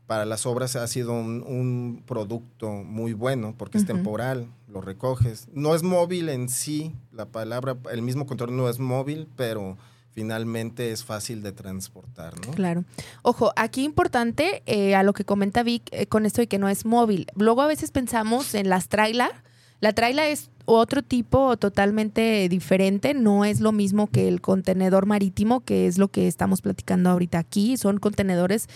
[0.07, 5.49] Para las obras ha sido un, un producto muy bueno porque es temporal, lo recoges.
[5.53, 9.77] No es móvil en sí, la palabra, el mismo control no es móvil, pero
[10.17, 12.53] finalmente es fácil de transportar, ¿no?
[12.55, 12.85] Claro.
[13.21, 16.71] Ojo, aquí importante eh, a lo que comenta Vic eh, con esto de que no
[16.71, 17.27] es móvil.
[17.35, 19.31] Luego a veces pensamos en las trailer.
[19.81, 25.61] La trailer es otro tipo totalmente diferente, no es lo mismo que el contenedor marítimo,
[25.61, 27.77] que es lo que estamos platicando ahorita aquí.
[27.77, 28.69] Son contenedores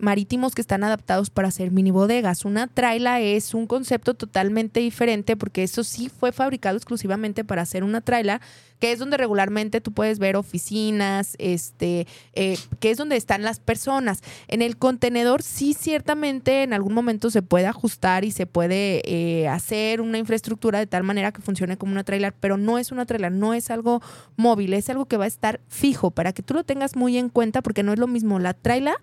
[0.00, 2.44] marítimos que están adaptados para hacer mini bodegas.
[2.44, 7.84] Una traila es un concepto totalmente diferente porque eso sí fue fabricado exclusivamente para hacer
[7.84, 8.40] una traila,
[8.78, 13.60] que es donde regularmente tú puedes ver oficinas, este, eh, que es donde están las
[13.60, 14.22] personas.
[14.48, 19.48] En el contenedor sí ciertamente en algún momento se puede ajustar y se puede eh,
[19.48, 23.06] hacer una infraestructura de tal manera que funcione como una trailer, pero no es una
[23.06, 24.02] trailer, no es algo
[24.36, 27.28] móvil, es algo que va a estar fijo para que tú lo tengas muy en
[27.28, 28.94] cuenta porque no es lo mismo la trailer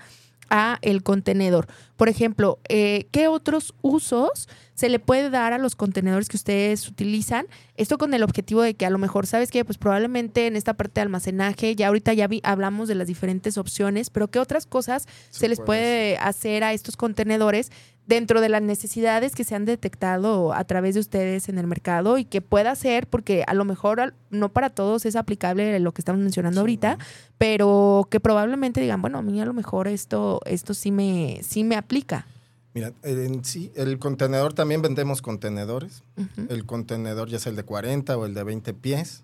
[0.52, 1.66] a el contenedor.
[1.98, 6.88] Por ejemplo, eh, ¿qué otros usos se le puede dar a los contenedores que ustedes
[6.88, 7.48] utilizan?
[7.76, 9.64] Esto con el objetivo de que a lo mejor, ¿sabes qué?
[9.66, 13.58] Pues probablemente en esta parte de almacenaje, ya ahorita ya vi- hablamos de las diferentes
[13.58, 17.72] opciones, pero ¿qué otras cosas se, les puede hacer a estos contenedores
[18.12, 22.17] dentro de las necesidades que se han detectado a través de ustedes en el mercado
[22.17, 26.02] y que pueda ser, porque a lo mejor no para todos es aplicable lo que
[26.02, 26.97] estamos mencionando Sí, ahorita,
[27.38, 31.63] pero que probablemente digan, bueno, a mí a lo mejor esto, esto sí me, sí
[31.63, 32.28] me aplica.
[32.74, 36.04] Mira, en sí, el contenedor también vendemos contenedores.
[36.50, 39.24] El contenedor ya sea el de 40 o el de 20 pies.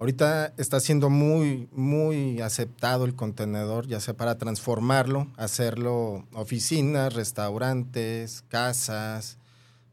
[0.00, 8.42] Ahorita está siendo muy, muy aceptado el contenedor, ya sea para transformarlo, hacerlo oficinas, restaurantes,
[8.48, 9.36] casas.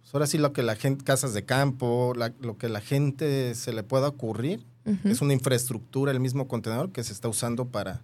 [0.01, 3.53] Pues ahora sí lo que la gente, casas de campo, la- lo que la gente
[3.55, 4.65] se le pueda ocurrir,
[5.03, 7.95] es una infraestructura, el mismo contenedor que se está usando para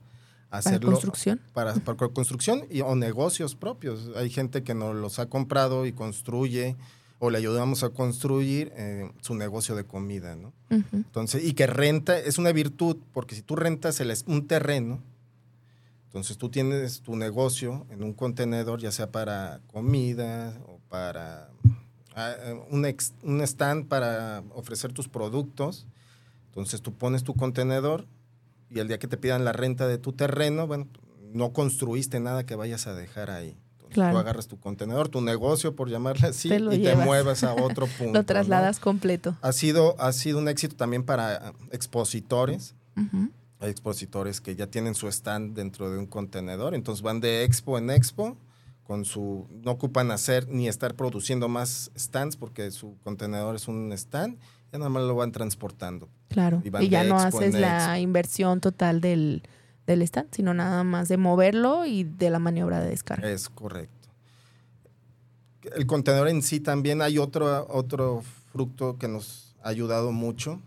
[0.50, 1.40] Para hacerlo construcción.
[1.54, 4.10] para, para construcción y, o negocios propios.
[4.18, 6.76] Hay gente que nos los ha comprado y construye
[7.26, 10.52] o le ayudamos a construir eh, su negocio de comida, ¿no?
[10.92, 15.02] Entonces, y que renta es una virtud, porque si tú rentas el un terreno,
[16.08, 21.50] entonces tú tienes tu negocio en un contenedor, ya sea para comida o para
[22.14, 25.88] ah, eh, un, ex- un stand para ofrecer tus productos.
[26.48, 28.06] Entonces tú pones tu contenedor
[28.70, 30.88] y el día que te pidan la renta de tu terreno, bueno,
[31.32, 33.56] no construiste nada que vayas a dejar ahí.
[33.94, 34.14] Claro.
[34.14, 36.82] tú agarras tu contenedor, tu negocio, por llamarle así, Te y llevas.
[36.82, 38.14] te muevas a otro punto.
[38.14, 38.26] Lo ¿no?
[38.26, 39.38] trasladas completo.
[39.42, 42.76] Ha sido, ha sido un éxito también para expositores.
[43.60, 47.78] Hay expositores que ya tienen su stand dentro de un contenedor, entonces van de expo
[47.78, 48.38] en expo
[48.84, 53.92] con su no ocupan hacer ni estar produciendo más stands porque su contenedor es un
[53.94, 54.38] stand,
[54.72, 56.10] ya nada más lo van transportando.
[56.28, 56.62] Claro.
[56.66, 59.44] Y ya no haces la inversión total del,
[59.88, 63.30] del stand, sino nada más de moverlo y de la maniobra de descarga.
[63.30, 64.10] Es correcto.
[65.76, 70.60] El contenedor en sí también hay otro, otro fruto que nos ha ayudado mucho.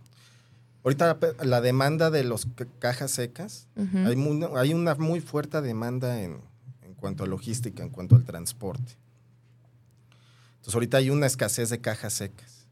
[0.85, 2.24] Ahorita la demanda de
[2.55, 3.66] ca- cajas secas.
[4.07, 6.40] Hay, muy- hay una muy fuerte demanda en,
[6.83, 8.94] en cuanto a logística, en cuanto al transporte.
[10.57, 12.66] Entonces ahorita hay una escasez de cajas secas.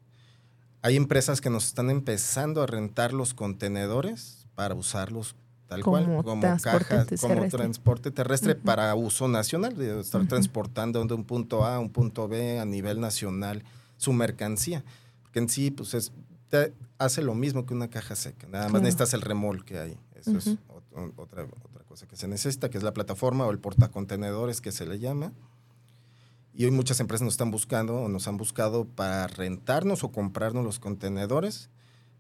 [0.83, 5.35] Hay empresas que nos están empezando a rentar los contenedores para usarlos
[5.75, 7.59] tal Como cual, como transporte como terrestre.
[7.59, 12.27] transporte terrestre para uso nacional, de estar transportando de un punto A a un punto
[12.29, 13.63] B a nivel nacional
[13.97, 14.85] su mercancía.
[15.23, 16.13] Porque en sí, pues es,
[16.49, 18.47] te hace lo mismo que una caja seca.
[18.47, 18.83] Nada más Claro.
[18.85, 19.99] necesitas el remolque ahí.
[20.15, 20.59] Eso es Ujú.
[20.97, 24.73] ot- otra, otra cosa que se necesita, que es la plataforma o el portacontenedores que
[24.73, 25.33] se le llama.
[26.57, 30.65] Y hoy muchas empresas nos están buscando o nos han buscado para rentarnos o comprarnos
[30.65, 31.69] los contenedores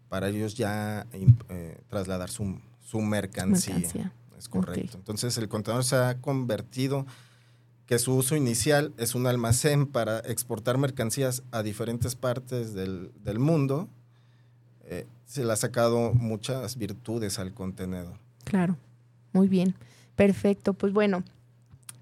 [0.08, 3.74] para ellos ya eh, trasladar su, su mercancía.
[3.74, 4.12] Mercancía.
[4.38, 4.96] Es correcto.
[4.98, 7.06] Entonces el contenedor se ha convertido
[7.86, 13.38] que su uso inicial es un almacén para exportar mercancías a diferentes partes del, del
[13.38, 13.88] mundo.
[14.84, 18.18] Eh, se le ha sacado muchas virtudes al contenedor.
[18.44, 18.76] Claro,
[19.32, 19.74] muy bien,
[20.16, 20.72] perfecto.
[20.74, 21.24] Pues bueno,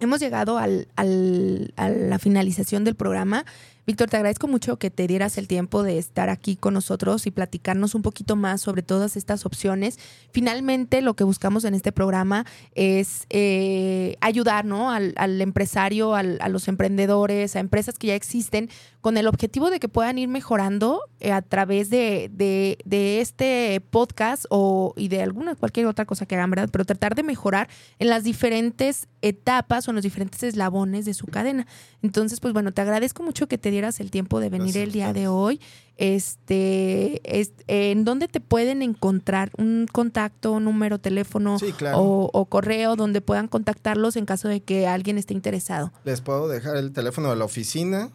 [0.01, 3.45] hemos llegado al, al- a la finalización del programa.
[3.85, 7.33] Víctor, te agradezco mucho que te dieras el tiempo de estar aquí con nosotros y
[7.33, 9.99] platicarnos un poquito más sobre todas estas opciones.
[10.31, 14.93] Finalmente, lo que buscamos en este programa es eh, ayudar ¿no?
[14.93, 18.71] al, empresario, al- a los emprendedores, a empresas que ya existen,
[19.03, 23.83] con el objetivo de que puedan ir mejorando eh, a través de, de- de este
[23.91, 26.71] podcast o, y de alguna, cualquier otra cosa que hagan, ¿verdad?
[26.73, 31.27] Pero tratar de mejorar en las diferentes etapas o en los diferentes eslabones de su
[31.27, 31.67] cadena.
[32.01, 35.13] Entonces, pues bueno, te agradezco mucho que te dieras el tiempo de venir el día
[35.13, 35.61] de hoy.
[35.97, 37.21] Este,
[37.67, 39.51] ¿En dónde te pueden encontrar?
[39.59, 41.59] ¿Un contacto, un número, teléfono
[41.95, 45.93] o, correo donde puedan contactarlos en caso de que alguien esté interesado?
[46.05, 48.11] Les puedo dejar el teléfono de la oficina,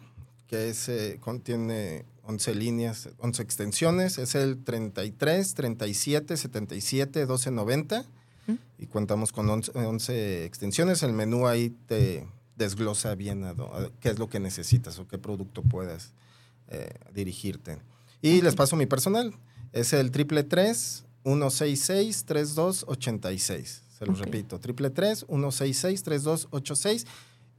[0.48, 4.18] que es, eh, contiene 11 líneas, 11 extensiones.
[4.18, 8.04] Es el 33 37 77 12 90
[8.78, 11.02] y contamos con 11, extensiones.
[11.02, 12.26] El menú ahí te
[12.56, 13.44] desglosa bien
[14.00, 16.12] qué es lo que necesitas o qué producto puedas
[16.68, 17.78] eh, dirigirte.
[18.22, 19.34] Y les paso mi personal.
[19.72, 23.82] Es el triple 166 3286.
[23.98, 27.06] Se los repito, triple 166 3286.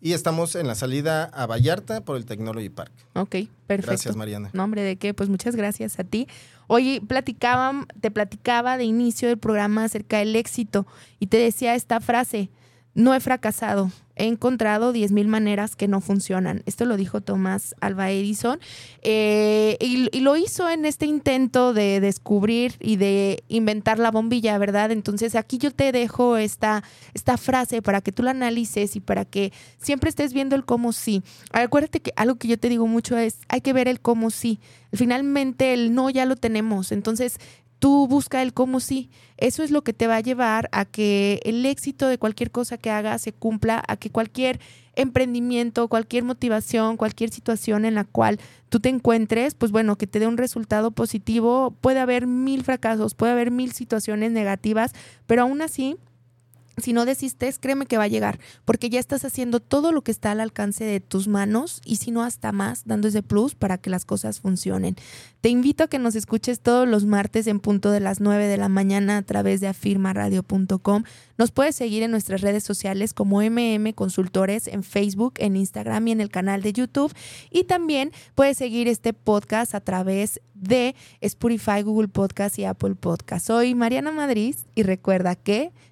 [0.02, 2.92] Y estamos en la salida a Vallarta por el Technology Park.
[3.14, 3.36] Ok,
[3.68, 3.92] perfecto.
[3.92, 4.50] Gracias, Mariana.
[4.54, 5.14] Nombre de qué?
[5.14, 6.28] Pues muchas gracias a ti.
[6.68, 10.86] Oye, platicaba, te platicaba de inicio del programa acerca del éxito
[11.20, 12.50] y te decía esta frase,
[12.94, 16.62] no he fracasado, he encontrado 10.000 maneras que no funcionan.
[16.66, 18.60] Esto lo dijo Tomás Alba Edison
[19.02, 24.92] eh, y, lo hizo en este intento de descubrir y de inventar la bombilla, ¿verdad?
[24.92, 26.84] Entonces aquí yo te dejo esta,
[27.14, 30.92] esta frase para que tú la analices y para que siempre estés viendo el cómo
[30.92, 31.24] sí.
[31.54, 34.60] Acuérdate que algo que yo te digo mucho es, hay que ver el cómo sí.
[34.92, 36.92] Finalmente el no ya lo tenemos.
[36.92, 37.40] Entonces
[37.80, 39.10] tú busca el cómo sí.
[39.38, 42.78] Eso es lo que te va a llevar a que el éxito de cualquier cosa
[42.78, 44.60] que hagas se cumpla, a que cualquier
[44.96, 50.20] emprendimiento, cualquier motivación, cualquier situación en la cual tú te encuentres, pues bueno, que te
[50.20, 51.74] dé un resultado positivo.
[51.80, 54.94] Puede haber mil fracasos, puede haber mil situaciones negativas,
[55.26, 55.96] pero aún así
[56.82, 60.12] si no desistes, créeme que va a llegar, porque ya estás haciendo todo lo que
[60.12, 63.78] está al alcance de tus manos y si no hasta más, dando ese plus para
[63.78, 64.96] que las cosas funcionen.
[65.42, 68.58] Te invito a que nos escuches todos los martes en punto de las 9 de
[68.58, 71.04] la mañana a través de afirmaradio.com.
[71.38, 76.12] Nos puedes seguir en nuestras redes sociales como MM Consultores en Facebook, en Instagram y
[76.12, 77.14] en el canal de YouTube.
[77.50, 83.48] Y también puedes seguir este podcast a través de Spotify, Google Podcast y Apple Podcast.
[83.48, 85.72] Soy Mariana Madrid y recuerda que